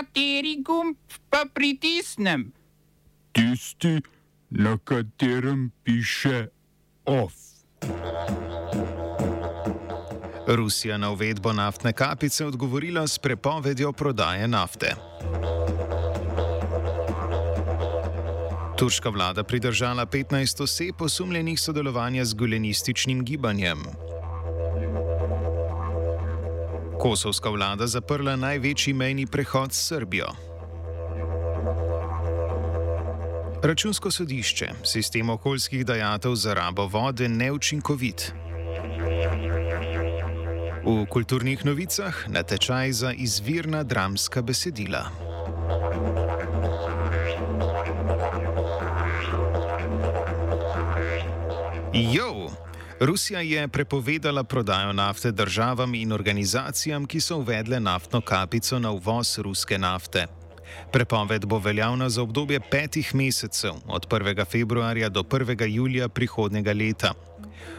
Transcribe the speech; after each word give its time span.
Kateri 0.00 0.62
gumb 0.64 0.96
pa 1.30 1.44
pritisnem? 1.54 2.52
Tisti, 3.32 4.00
na 4.50 4.78
katerem 4.84 5.70
piše 5.84 6.46
OF. 7.04 7.32
Rusija 10.46 10.96
na 10.98 11.10
uvedbo 11.10 11.52
naftne 11.52 11.92
kapice 11.92 12.46
odgovorila 12.46 13.06
s 13.08 13.18
prepovedjo 13.18 13.92
prodaje 13.92 14.48
nafte. 14.48 14.94
Turška 18.78 19.08
vlada 19.08 19.44
pridržala 19.44 20.06
15 20.06 20.62
oseb 20.62 21.02
osumljenih 21.02 21.60
sodelovanja 21.60 22.24
z 22.24 22.34
gulenističnim 22.34 23.24
gibanjem. 23.24 23.78
Kosovska 27.00 27.48
vlada 27.48 27.86
zaprla 27.86 28.36
največji 28.36 28.92
mejni 28.92 29.26
prehod 29.26 29.72
s 29.72 29.86
Srbijo. 29.88 30.26
Računsko 33.62 34.10
sodišče, 34.10 34.68
sistem 34.84 35.30
okoljskih 35.30 35.86
dajatev 35.86 36.34
za 36.34 36.54
rabo 36.54 36.86
vode 36.86 37.28
neučinkovit. 37.28 38.32
V 40.84 41.06
kulturnih 41.06 41.64
novicah 41.64 42.24
natečaj 42.28 42.92
za 42.92 43.12
izvirna 43.12 43.82
dramska 43.82 44.42
besedila. 44.42 45.04
Jo! 51.92 52.39
Rusija 53.00 53.40
je 53.40 53.68
prepovedala 53.68 54.44
prodajo 54.44 54.92
nafte 54.92 55.32
državam 55.32 55.94
in 55.94 56.12
organizacijam, 56.12 57.06
ki 57.06 57.20
so 57.20 57.36
uvedle 57.36 57.80
naftno 57.80 58.20
kapico 58.20 58.78
na 58.78 58.90
uvoz 58.90 59.38
ruske 59.38 59.78
nafte. 59.78 60.26
Prepoved 60.92 61.46
bo 61.46 61.58
veljavna 61.58 62.08
za 62.08 62.22
obdobje 62.22 62.60
petih 62.60 63.14
mesecev, 63.14 63.72
od 63.86 64.06
1. 64.08 64.44
februarja 64.50 65.08
do 65.08 65.22
1. 65.22 65.66
julija 65.68 66.08
prihodnega 66.08 66.72
leta. 66.72 67.12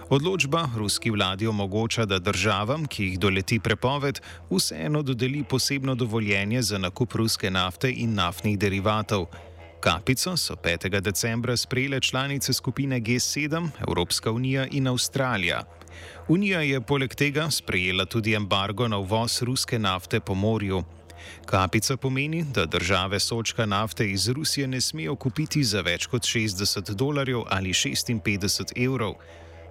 Odločba 0.10 0.70
ruski 0.78 1.12
vladi 1.12 1.48
omogoča, 1.48 2.06
da 2.06 2.20
državam, 2.20 2.86
ki 2.86 3.04
jih 3.04 3.20
doleti 3.20 3.60
prepoved, 3.60 4.20
vseeno 4.50 5.02
dodeli 5.02 5.44
posebno 5.44 5.96
dovoljenje 5.96 6.62
za 6.62 6.78
nakup 6.78 7.14
ruske 7.14 7.52
nafte 7.52 7.94
in 7.96 8.14
naftnih 8.14 8.60
derivatov. 8.60 9.26
Kapico 9.82 10.38
so 10.38 10.56
5. 10.56 11.02
decembra 11.02 11.58
sprejele 11.58 12.00
članice 12.00 12.54
skupine 12.54 13.02
G7, 13.02 13.70
Evropska 13.88 14.32
unija 14.32 14.68
in 14.72 14.88
Avstralija. 14.88 15.64
Unija 16.28 16.62
je 16.62 16.82
poleg 16.82 17.16
tega 17.16 17.50
sprejela 17.50 18.06
tudi 18.06 18.34
embargo 18.34 18.88
na 18.88 18.98
uvoz 18.98 19.42
ruske 19.42 19.80
nafte 19.80 20.20
po 20.20 20.34
morju. 20.34 20.84
Kapica 21.46 21.98
pomeni, 21.98 22.44
da 22.44 22.66
države 22.66 23.20
sočka 23.20 23.66
nafte 23.66 24.12
iz 24.12 24.30
Rusije 24.30 24.68
ne 24.68 24.82
smejo 24.82 25.16
kupiti 25.16 25.64
za 25.64 25.82
več 25.82 26.06
kot 26.06 26.22
60 26.22 26.94
dolarjev 26.94 27.42
ali 27.50 27.70
56 27.70 28.86
evrov. 28.86 29.14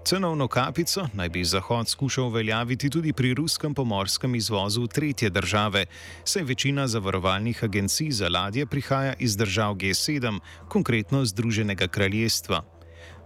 Cenovno 0.05 0.49
kapico 0.49 1.09
naj 1.13 1.29
bi 1.29 1.45
Zahod 1.45 1.89
skušal 1.89 2.25
uveljaviti 2.25 2.91
tudi 2.91 3.13
pri 3.13 3.35
ruskem 3.35 3.75
pomorskem 3.75 4.35
izvozu 4.35 4.83
v 4.83 4.87
tretje 4.87 5.31
države, 5.31 5.87
saj 6.25 6.43
večina 6.43 6.87
zavarovalnih 6.89 7.65
agencij 7.65 8.11
za 8.11 8.29
ladje 8.29 8.67
prihaja 8.67 9.15
iz 9.19 9.37
držav 9.37 9.75
G7, 9.75 10.41
konkretno 10.69 11.25
Združenega 11.25 11.89
kraljestva. 11.89 12.63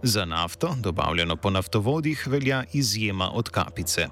Za 0.03 0.25
nafto, 0.25 0.75
dobavljeno 0.79 1.35
po 1.35 1.49
naftovodih, 1.49 2.27
velja 2.27 2.63
izjema 2.73 3.31
od 3.33 3.49
kapice. 3.49 4.07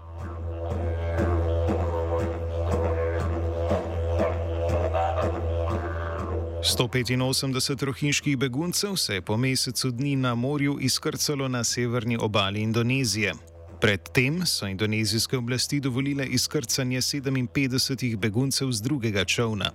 185 6.64 7.84
rohinjskih 7.84 8.38
beguncev 8.38 8.96
se 8.96 9.14
je 9.14 9.22
po 9.22 9.38
mesecu 9.38 9.92
dni 9.92 10.16
na 10.16 10.36
morju 10.36 10.78
izkrcalo 10.82 11.48
na 11.48 11.64
severni 11.64 12.18
obali 12.18 12.62
Indonezije. 12.62 13.34
Predtem 13.82 14.46
so 14.46 14.68
indonezijske 14.68 15.38
oblasti 15.38 15.80
dovolile 15.80 16.26
izkrcanje 16.26 16.98
57 17.02 18.18
beguncev 18.18 18.72
z 18.72 18.82
drugega 18.82 19.26
čovna. 19.26 19.72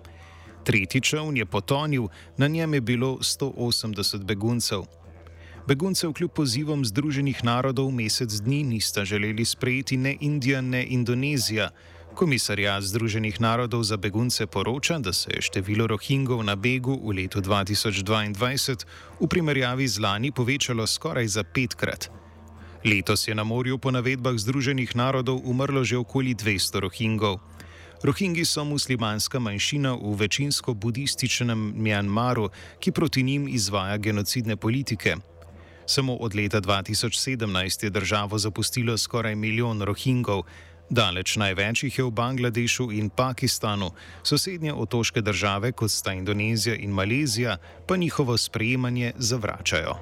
Tretji 0.65 1.01
čovn 1.01 1.37
je 1.37 1.47
potonil, 1.47 2.09
na 2.37 2.49
njem 2.49 2.75
je 2.75 2.81
bilo 2.81 3.19
180 3.21 4.25
beguncev. 4.25 4.83
Beguncev 5.67 6.13
kljub 6.13 6.31
pozivom 6.31 6.85
Združenih 6.85 7.45
narodov 7.45 7.91
mesec 7.91 8.33
dni 8.33 8.63
nista 8.63 9.05
želeli 9.05 9.45
sprejeti 9.45 9.97
ne 9.97 10.17
Indija, 10.21 10.61
ne 10.61 10.87
Indonezija. 10.89 11.71
Komisarjat 12.15 12.83
Združenih 12.83 13.41
narodov 13.41 13.83
za 13.83 13.97
begunce 13.97 14.47
poroča, 14.47 14.99
da 14.99 15.13
se 15.13 15.31
je 15.35 15.43
število 15.43 15.87
rohingov 15.87 16.43
na 16.45 16.57
begu 16.57 16.95
v 16.95 17.17
letu 17.17 17.41
2022 17.41 18.87
v 19.21 19.27
primerjavi 19.27 19.89
z 19.89 20.01
lani 20.01 20.33
povečalo 20.33 20.87
skoraj 20.87 21.27
za 21.27 21.45
petkrat. 21.45 22.11
Letos 22.85 23.29
je 23.29 23.35
na 23.35 23.45
morju 23.45 23.79
po 23.79 23.91
navedbah 23.91 24.39
Združenih 24.39 24.97
narodov 24.97 25.43
umrlo 25.45 25.85
že 25.85 25.97
okoli 25.97 26.35
200 26.35 26.81
rohingov. 26.81 27.41
Rohingi 28.03 28.45
so 28.45 28.65
muslimanska 28.65 29.39
manjšina 29.39 29.99
v 29.99 30.15
večinsko 30.15 30.75
budističnem 30.75 31.75
Mjanmaru, 31.77 32.49
ki 32.79 32.93
proti 32.93 33.23
njim 33.23 33.49
izvaja 33.49 33.97
genocidne 33.99 34.57
politike. 34.57 35.17
Samo 35.87 36.15
od 36.15 36.35
leta 36.35 36.61
2017 36.61 37.85
je 37.85 37.91
državo 37.91 38.39
zapustilo 38.39 38.99
skoraj 38.99 39.35
milijon 39.35 39.83
rohingov, 39.83 40.43
Daleč 40.91 41.37
največ 41.37 41.83
jih 41.85 41.99
je 41.99 42.05
v 42.05 42.11
Bangladešu 42.11 42.89
in 42.93 43.11
Pakistanu, 43.13 43.91
sosednje 44.25 44.73
otoške 44.73 45.21
države, 45.21 45.73
kot 45.73 45.91
sta 45.91 46.13
Indonezija 46.13 46.77
in 46.77 46.91
Malezija, 46.91 47.57
pa 47.87 47.97
njihovo 47.97 48.37
sprejemanje 48.37 49.13
zavračajo. 49.17 49.95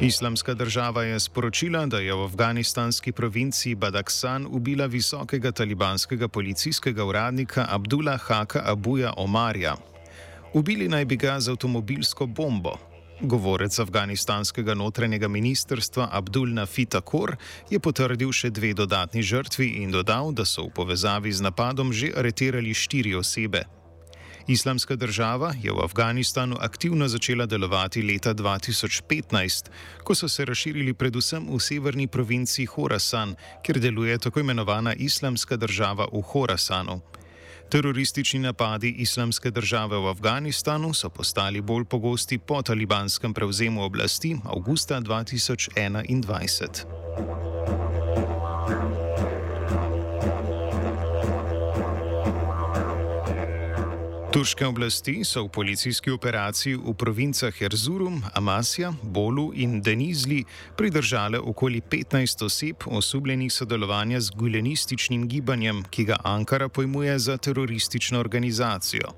Islamska 0.00 0.54
država 0.54 1.02
je 1.02 1.20
sporočila, 1.20 1.86
da 1.86 1.98
je 1.98 2.14
v 2.14 2.24
afganistanski 2.24 3.12
provinci 3.12 3.74
Badaksan 3.74 4.46
ubila 4.50 4.86
visokega 4.86 5.52
talibanskega 5.52 6.28
policijskega 6.28 7.04
uradnika 7.04 7.66
Abdullah 7.68 8.20
Haka 8.20 8.62
Abuja 8.64 9.12
Omarja. 9.16 9.76
Ubili 10.54 10.88
naj 10.88 11.04
bi 11.04 11.16
ga 11.16 11.40
z 11.40 11.50
avtomobilsko 11.50 12.26
bombo, 12.26 12.78
Govorec 13.20 13.78
afganistanskega 13.78 14.74
notranjega 14.74 15.28
ministrstva 15.28 16.08
Abdul 16.12 16.54
Nafita 16.54 17.00
Kor 17.00 17.34
je 17.70 17.80
potrdil 17.82 18.30
še 18.30 18.52
dve 18.54 18.70
dodatni 18.78 19.24
žrtvi 19.26 19.82
in 19.82 19.90
dodal, 19.90 20.30
da 20.30 20.46
so 20.46 20.68
v 20.68 20.74
povezavi 20.76 21.32
z 21.34 21.42
napadom 21.42 21.90
že 21.90 22.12
areterali 22.14 22.70
štiri 22.70 23.18
osebe. 23.18 23.64
Islamska 24.46 24.96
država 24.96 25.50
je 25.62 25.72
v 25.72 25.82
Afganistanu 25.82 26.56
aktivno 26.60 27.08
začela 27.08 27.46
delovati 27.46 28.02
leta 28.02 28.34
2015, 28.34 29.66
ko 30.06 30.14
so 30.14 30.28
se 30.28 30.44
razširili 30.44 30.94
predvsem 30.94 31.50
v 31.50 31.58
severni 31.58 32.06
provinci 32.06 32.70
Horasan, 32.70 33.34
kjer 33.66 33.80
deluje 33.82 34.18
tako 34.18 34.40
imenovana 34.40 34.94
Islamska 34.94 35.56
država 35.56 36.06
v 36.12 36.22
Horasanu. 36.22 37.00
Teroristični 37.70 38.40
napadi 38.40 38.94
islamske 38.98 39.50
države 39.50 39.98
v 39.98 40.06
Afganistanu 40.06 40.94
so 40.94 41.10
postali 41.10 41.60
bolj 41.60 41.84
pogosti 41.84 42.38
po 42.38 42.62
talibanskem 42.62 43.34
prevzemu 43.34 43.84
oblasti 43.84 44.36
avgusta 44.44 45.00
2021. 45.00 47.37
Turške 54.38 54.66
oblasti 54.66 55.24
so 55.26 55.42
v 55.42 55.48
policijski 55.50 56.12
operaciji 56.14 56.76
v 56.78 56.92
provincah 56.94 57.62
Erzurum, 57.62 58.20
Amasija, 58.38 58.92
Bolu 59.02 59.50
in 59.54 59.80
Denizli 59.82 60.44
pridržale 60.78 61.40
okoli 61.42 61.80
15 61.80 62.44
oseb 62.46 62.86
osumljenih 62.86 63.52
sodelovanja 63.52 64.20
z 64.20 64.30
gulenističnim 64.30 65.26
gibanjem, 65.28 65.82
ki 65.90 66.04
ga 66.04 66.20
Ankara 66.22 66.68
pojmuje 66.68 67.18
za 67.18 67.36
teroristično 67.36 68.20
organizacijo. 68.20 69.10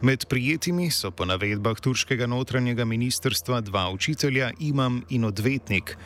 Med 0.00 0.26
prijetimi 0.30 0.90
so 0.90 1.10
po 1.10 1.26
navedbah 1.26 1.80
turškega 1.80 2.26
notranjega 2.26 2.84
ministrstva 2.84 3.60
dva 3.60 3.90
učitelja, 3.90 4.52
imam 4.60 5.02
in 5.10 5.24
odvetnik. 5.24 5.96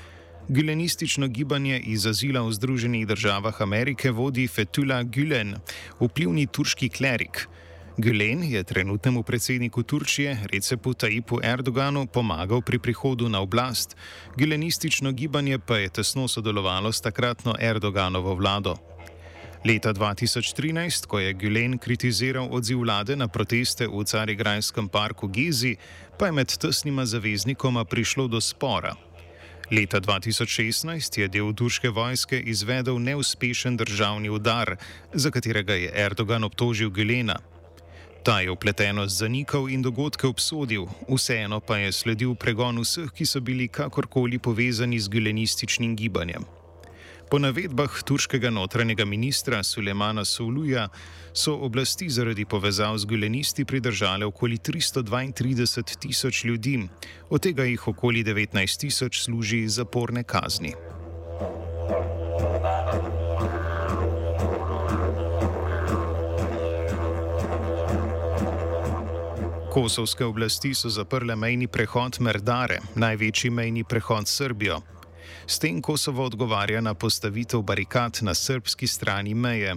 Gülenistično 0.48 1.28
gibanje 1.28 1.82
iz 1.84 2.06
azila 2.06 2.40
v 2.40 2.52
Združenih 2.52 3.06
državah 3.06 3.60
Amerike 3.60 4.10
vodi 4.10 4.48
Fethullah 4.48 5.04
Gülen, 5.04 5.56
vplivni 6.00 6.46
turški 6.46 6.88
klerik. 6.88 7.48
Gülen 7.98 8.46
je 8.46 8.62
trenutnemu 8.62 9.22
predsedniku 9.22 9.82
Turčije 9.82 10.38
Recepu 10.52 10.94
Tayyipu 10.94 11.42
Erdoganu 11.42 12.06
pomagal 12.06 12.62
pri 12.62 12.78
prihodu 12.78 13.26
na 13.26 13.42
oblast, 13.42 13.96
gülenistično 14.38 15.10
gibanje 15.12 15.58
pa 15.58 15.82
je 15.82 15.88
tesno 15.88 16.28
sodelovalo 16.28 16.92
s 16.92 17.00
takratno 17.00 17.58
Erdoganovo 17.58 18.34
vlado. 18.34 18.76
Leta 19.66 19.90
2013, 19.90 21.10
ko 21.10 21.18
je 21.18 21.34
Gülen 21.34 21.74
kritiziral 21.78 22.46
odziv 22.54 22.86
vlade 22.86 23.16
na 23.16 23.26
proteste 23.26 23.90
v 23.90 24.06
Carigrajskem 24.06 24.88
parku 24.88 25.26
Gizi, 25.26 25.74
pa 26.18 26.30
je 26.30 26.32
med 26.32 26.54
tesnima 26.54 27.02
zaveznikoma 27.02 27.84
prišlo 27.84 28.28
do 28.28 28.40
spora. 28.40 28.94
Leta 29.74 29.98
2016 29.98 31.18
je 31.18 31.28
del 31.28 31.50
turške 31.50 31.90
vojske 31.90 32.38
izvedel 32.46 33.02
neuspešen 33.02 33.76
državni 33.76 34.30
udar, 34.30 34.76
za 35.12 35.30
katerega 35.30 35.74
je 35.74 35.90
Erdogan 35.94 36.44
obtožil 36.44 36.90
Gilena. 36.90 37.57
Ta 38.28 38.40
je 38.40 38.50
upletenost 38.50 39.18
zanikal 39.18 39.70
in 39.72 39.80
dogodke 39.82 40.26
obsodil, 40.26 40.84
vseeno 41.08 41.60
pa 41.64 41.78
je 41.80 41.92
sledil 41.92 42.34
pregon 42.36 42.76
vseh, 42.76 43.08
ki 43.08 43.24
so 43.24 43.40
bili 43.40 43.70
kakorkoli 43.72 44.36
povezani 44.38 44.98
z 45.00 45.08
gilenističnim 45.08 45.94
gibanjem. 45.96 46.44
Po 47.30 47.38
navedbah 47.40 47.96
turškega 48.04 48.50
notranjega 48.50 49.04
ministra 49.08 49.62
Sulemana 49.64 50.26
Souluja 50.28 50.90
so 51.32 51.56
oblasti 51.56 52.10
zaradi 52.10 52.44
povezav 52.44 52.98
z 52.98 53.08
gulenisti 53.08 53.64
pridržale 53.64 54.26
okoli 54.26 54.58
332 54.58 55.96
tisoč 55.98 56.44
ljudi, 56.44 56.84
od 57.30 57.42
tega 57.42 57.64
jih 57.64 57.88
okoli 57.88 58.24
19 58.24 58.80
tisoč 58.80 59.22
služi 59.24 59.68
zaporne 59.68 60.22
kazni. 60.22 60.74
Kosovske 69.72 70.24
oblasti 70.24 70.74
so 70.74 70.88
zaprle 70.88 71.36
mejni 71.36 71.66
prehod 71.68 72.16
Merdare, 72.24 72.78
največji 72.94 73.50
mejni 73.50 73.84
prehod 73.84 74.28
s 74.28 74.40
Srbijo. 74.40 74.80
S 75.46 75.58
tem 75.58 75.82
Kosovo 75.82 76.24
odgovarja 76.24 76.80
na 76.80 76.94
postavitev 76.94 77.62
barikad 77.62 78.18
na 78.22 78.34
srpski 78.34 78.86
strani 78.86 79.34
meje. 79.34 79.76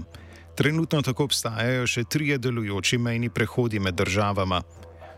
Trenutno 0.56 1.02
tako 1.02 1.28
obstajajo 1.28 1.88
še 1.88 2.04
trije 2.04 2.38
delujoči 2.38 2.98
mejni 2.98 3.30
prehodi 3.30 3.80
med 3.80 3.96
državama. 4.00 4.62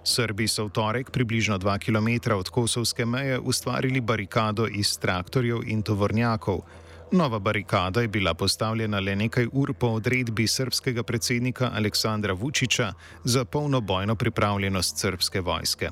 Srbi 0.03 0.47
so 0.47 0.65
v 0.65 0.73
torek, 0.73 1.11
približno 1.11 1.59
2 1.59 1.77
km 1.79 2.33
od 2.33 2.49
kosovske 2.49 3.05
meje, 3.05 3.39
ustvarili 3.39 4.01
barikado 4.01 4.67
iz 4.67 4.97
traktorjev 4.97 5.61
in 5.69 5.81
tovornjakov. 5.81 6.63
Nova 7.13 7.39
barikada 7.39 8.01
je 8.01 8.07
bila 8.07 8.33
postavljena 8.33 8.99
le 8.99 9.15
nekaj 9.15 9.47
ur 9.51 9.73
po 9.73 9.87
odredbi 9.87 10.47
srpskega 10.47 11.03
predsednika 11.03 11.69
Aleksandra 11.73 12.33
Vučiča 12.33 12.93
za 13.23 13.45
polno 13.45 13.81
bojno 13.81 14.15
pripravljenost 14.15 14.97
srpske 14.97 15.41
vojske. 15.41 15.89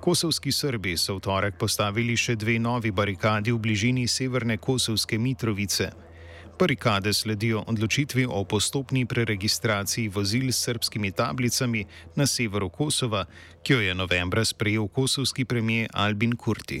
Kosovski 0.00 0.52
Srbi 0.52 0.96
so 0.96 1.16
v 1.16 1.20
torek 1.20 1.58
postavili 1.58 2.16
še 2.16 2.36
dve 2.36 2.56
novi 2.58 2.90
barikadi 2.90 3.52
v 3.52 3.58
bližini 3.58 4.06
severne 4.08 4.56
Kosovske 4.56 5.18
Mitrovice. 5.18 5.90
Barikade 6.58 7.12
sledijo 7.12 7.64
odločitvi 7.66 8.26
o 8.30 8.44
postopni 8.44 9.06
preregistraciji 9.06 10.08
vozil 10.08 10.48
s 10.52 10.64
srpskimi 10.64 11.12
tablicami 11.12 11.84
na 12.16 12.26
severu 12.26 12.70
Kosova, 12.70 13.26
ki 13.62 13.72
jo 13.72 13.80
je 13.80 13.94
novembra 13.94 14.44
sprejel 14.44 14.88
kosovski 14.88 15.44
premijer 15.44 15.90
Albin 15.92 16.36
Kurti. 16.36 16.80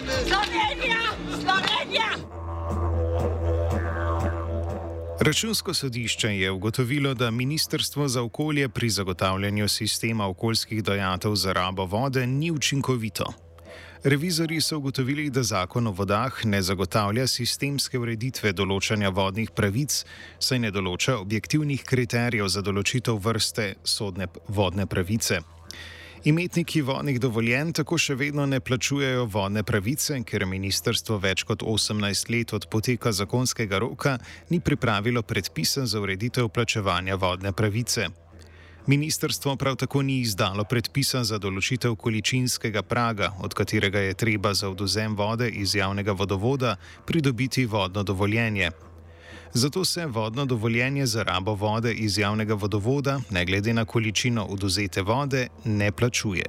Slovenija, 0.00 1.00
Slovenija. 1.42 2.08
Računsko 5.20 5.74
sodišče 5.74 6.28
je 6.28 6.50
ugotovilo, 6.50 7.14
da 7.14 7.30
Ministrstvo 7.30 8.08
za 8.08 8.22
okolje 8.22 8.68
pri 8.68 8.90
zagotavljanju 8.90 9.68
sistema 9.68 10.26
okoljskih 10.26 10.84
dojatev 10.84 11.34
za 11.34 11.52
rabo 11.52 11.84
vode 11.84 12.26
ni 12.26 12.50
učinkovito. 12.50 13.32
Revizori 14.04 14.60
so 14.60 14.78
ugotovili, 14.78 15.30
da 15.30 15.42
zakon 15.42 15.86
o 15.86 15.90
vodah 15.90 16.44
ne 16.44 16.62
zagotavlja 16.62 17.26
sistemske 17.26 17.98
ureditve 17.98 18.52
določanja 18.52 19.08
vodnih 19.08 19.50
pravic, 19.50 20.04
saj 20.38 20.58
ne 20.58 20.70
določa 20.70 21.18
objektivnih 21.18 21.84
kriterijev 21.84 22.48
za 22.48 22.62
določitev 22.62 23.20
vrste 23.22 23.74
sodne 23.84 24.26
vodne 24.48 24.86
pravice. 24.86 25.38
Imetniki 26.24 26.82
vodnih 26.82 27.16
dovoljenj 27.20 27.72
tako 27.74 27.96
še 27.98 28.14
vedno 28.14 28.44
ne 28.46 28.60
plačujejo 28.62 29.24
vodne 29.26 29.64
pravice, 29.66 30.20
ker 30.22 30.44
ministrstvo 30.46 31.16
več 31.18 31.42
kot 31.42 31.64
18 31.66 32.30
let 32.30 32.52
od 32.54 32.68
poteka 32.70 33.10
zakonskega 33.10 33.80
roka 33.82 34.12
ni 34.50 34.60
pripravilo 34.60 35.24
predpisa 35.26 35.82
za 35.86 35.98
ureditev 35.98 36.46
plačevanja 36.48 37.18
vodne 37.18 37.50
pravice. 37.52 38.06
Ministrstvo 38.86 39.56
prav 39.56 39.80
tako 39.82 40.04
ni 40.06 40.20
izdalo 40.20 40.62
predpisa 40.64 41.24
za 41.26 41.42
določitev 41.42 41.98
količinskega 41.98 42.86
praga, 42.86 43.32
od 43.42 43.58
katerega 43.58 44.06
je 44.06 44.14
treba 44.14 44.54
za 44.54 44.70
oduzem 44.70 45.18
vode 45.18 45.50
iz 45.50 45.74
javnega 45.74 46.14
vodovoda 46.14 46.76
pridobiti 47.06 47.66
vodno 47.66 48.06
dovoljenje. 48.06 48.70
Zato 49.54 49.84
se 49.84 50.06
vodno 50.06 50.44
dovoljenje 50.44 51.06
za 51.06 51.22
rabo 51.22 51.54
vode 51.54 51.92
iz 51.92 52.18
javnega 52.18 52.54
vodovoda, 52.54 53.20
ne 53.30 53.44
glede 53.44 53.74
na 53.74 53.84
količino 53.84 54.44
oduzete 54.44 55.02
vode, 55.02 55.48
ne 55.64 55.92
plačuje. 55.92 56.46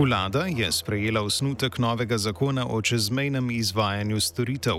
Vlada 0.00 0.44
je 0.56 0.72
sprejela 0.72 1.22
osnutek 1.22 1.78
novega 1.78 2.18
zakona 2.18 2.66
o 2.70 2.82
čezmejnem 2.82 3.50
izvajanju 3.50 4.20
storitev. 4.20 4.76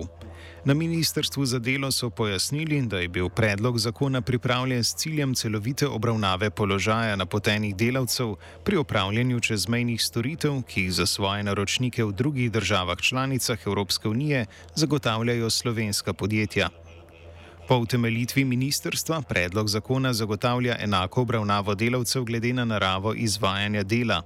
Na 0.66 0.74
ministrstvu 0.74 1.46
za 1.46 1.60
delo 1.60 1.92
so 1.92 2.10
pojasnili, 2.10 2.82
da 2.82 3.00
je 3.00 3.08
bil 3.08 3.30
predlog 3.30 3.80
zakona 3.80 4.22
pripravljen 4.22 4.84
s 4.84 4.96
ciljem 4.96 5.36
celovite 5.36 5.88
obravnave 5.88 6.50
položaja 6.50 7.16
napotenih 7.16 7.76
delavcev 7.76 8.36
pri 8.64 8.78
opravljanju 8.78 9.40
čezmejnih 9.40 10.02
storitev, 10.02 10.62
ki 10.68 10.82
jih 10.82 10.94
za 10.94 11.06
svoje 11.06 11.44
naročnike 11.44 12.04
v 12.04 12.12
drugih 12.12 12.52
državah 12.52 12.98
članicah 12.98 13.60
Evropske 13.66 14.10
unije 14.10 14.46
zagotavljajo 14.76 15.50
slovenska 15.50 16.14
podjetja. 16.14 16.70
Po 17.68 17.78
utemeljitvi 17.78 18.46
ministrstva 18.46 19.22
predlog 19.22 19.68
zakona 19.70 20.14
zagotavlja 20.14 20.76
enako 20.80 21.22
obravnavo 21.22 21.76
delavcev 21.76 22.24
glede 22.24 22.54
na 22.54 22.66
naravo 22.66 23.14
izvajanja 23.14 23.84
dela. 23.84 24.22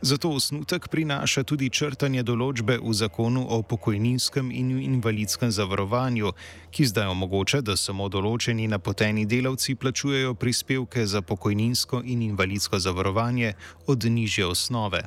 Zato 0.00 0.30
osnutek 0.30 0.88
prinaša 0.88 1.42
tudi 1.48 1.70
črtanje 1.70 2.22
določbe 2.22 2.76
v 2.82 2.92
zakonu 2.92 3.46
o 3.48 3.62
pokojninskem 3.62 4.50
in 4.50 4.70
invalidskem 4.82 5.50
zavarovanju, 5.50 6.32
ki 6.70 6.86
zdaj 6.90 7.08
omogoča, 7.12 7.60
da 7.60 7.76
samo 7.76 8.08
določeni 8.08 8.68
napoteni 8.68 9.26
delavci 9.26 9.74
plačujejo 9.74 10.34
prispevke 10.34 11.06
za 11.06 11.22
pokojninsko 11.22 12.02
in 12.04 12.22
invalidsko 12.22 12.78
zavarovanje 12.78 13.54
od 13.86 14.04
nižje 14.04 14.46
osnove. 14.46 15.04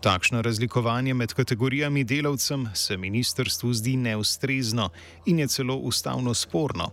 Takšno 0.00 0.42
razlikovanje 0.42 1.14
med 1.14 1.34
kategorijami 1.34 2.04
delavcem 2.04 2.68
se 2.74 2.96
ministrstvu 2.96 3.72
zdi 3.74 3.96
neustrezno 3.96 4.90
in 5.26 5.38
je 5.38 5.48
celo 5.48 5.74
ustavno 5.74 6.34
sporno. 6.34 6.92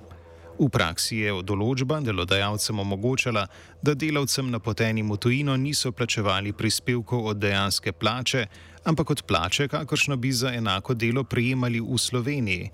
V 0.56 0.70
praksi 0.72 1.18
je 1.20 1.32
določba 1.44 1.98
delodajalcem 2.00 2.80
omogočala, 2.80 3.44
da 3.84 3.92
delavcem 3.92 4.48
napotenim 4.54 5.10
v 5.12 5.18
tujino 5.20 5.56
niso 5.60 5.92
plačevali 5.92 6.54
prispevkov 6.56 7.28
od 7.34 7.42
dejanske 7.44 7.92
plače, 7.92 8.46
ampak 8.88 9.10
od 9.12 9.24
plače, 9.28 9.68
kakršno 9.68 10.16
bi 10.16 10.32
za 10.32 10.54
enako 10.56 10.96
delo 10.96 11.24
prejemali 11.24 11.82
v 11.84 12.00
Sloveniji. 12.00 12.70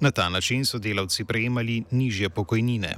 Na 0.00 0.10
ta 0.10 0.28
način 0.28 0.64
so 0.64 0.78
delavci 0.78 1.24
prejemali 1.24 1.82
nižje 1.90 2.30
pokojnine. 2.30 2.96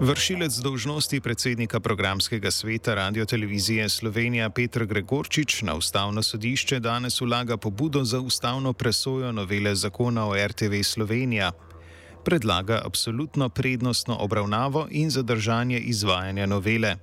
Vršilec 0.00 0.54
dolžnosti 0.62 1.20
predsednika 1.20 1.80
programskega 1.80 2.50
sveta 2.50 2.94
Radio 2.94 3.24
Televizije 3.26 3.88
Slovenija 3.88 4.50
Petr 4.50 4.84
Gregorčič 4.86 5.62
na 5.62 5.74
ustavno 5.74 6.22
sodišče 6.22 6.78
danes 6.80 7.20
vlaga 7.20 7.56
pobudo 7.56 8.04
za 8.04 8.20
ustavno 8.20 8.72
presojo 8.72 9.32
novele 9.32 9.74
zakona 9.74 10.28
o 10.28 10.36
RTV 10.46 10.82
Slovenija. 10.82 11.52
Predlaga 12.24 12.82
absolutno 12.84 13.48
prednostno 13.48 14.16
obravnavo 14.20 14.86
in 14.90 15.10
zadržanje 15.10 15.78
izvajanja 15.78 16.46
novele. 16.46 16.96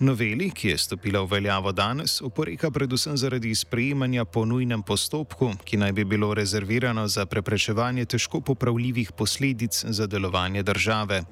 Noveli, 0.00 0.50
ki 0.50 0.68
je 0.68 0.78
stopila 0.78 1.20
v 1.20 1.30
veljavo 1.30 1.72
danes, 1.72 2.20
oporeka 2.22 2.70
predvsem 2.70 3.16
zaradi 3.16 3.54
sprejemanja 3.54 4.24
po 4.24 4.44
nujnem 4.44 4.82
postopku, 4.82 5.52
ki 5.64 5.76
naj 5.76 5.92
bi 5.92 6.04
bilo 6.04 6.34
rezervirano 6.34 7.08
za 7.08 7.26
preprečevanje 7.26 8.04
težko 8.04 8.40
popravljivih 8.40 9.12
posledic 9.12 9.84
za 9.84 10.06
delovanje 10.06 10.62
države. 10.62 11.22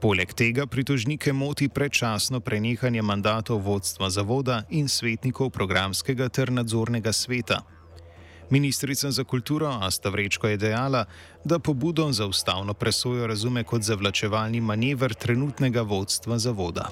Poleg 0.00 0.32
tega 0.32 0.66
pritožnike 0.66 1.32
moti 1.32 1.68
predčasno 1.68 2.40
prenehanje 2.40 3.02
mandatov 3.02 3.62
vodstva 3.64 4.10
zavoda 4.10 4.62
in 4.70 4.88
svetnikov 4.88 5.50
programskega 5.50 6.28
ter 6.28 6.52
nadzornega 6.52 7.12
sveta. 7.12 7.62
Ministrica 8.50 9.10
za 9.10 9.24
kulturo 9.24 9.66
Asta 9.66 10.08
Vrečko 10.08 10.48
je 10.48 10.56
dejala, 10.56 11.04
da 11.44 11.58
pobudo 11.58 12.12
za 12.12 12.26
ustavno 12.26 12.74
presojo 12.74 13.26
razume 13.26 13.64
kot 13.64 13.82
zavlačevalni 13.82 14.60
manever 14.60 15.14
trenutnega 15.14 15.82
vodstva 15.82 16.38
zavoda. 16.38 16.90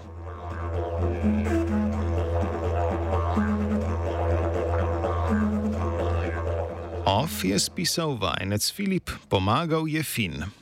Off 7.07 7.45
je 7.45 7.59
spisal 7.59 8.17
vajenec 8.17 8.73
Filip, 8.73 9.11
pomagal 9.29 9.89
je 9.89 10.03
Fin. 10.03 10.45